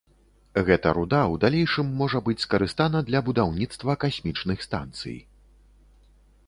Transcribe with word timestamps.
Гэта 0.69 0.93
руда 0.97 1.19
ў 1.25 1.35
далейшым 1.43 1.91
можа 1.99 2.21
быць 2.31 2.37
скарыстана 2.45 2.99
для 3.11 3.19
будаўніцтва 3.29 3.91
касмічных 4.07 4.57
станцый. 4.69 5.17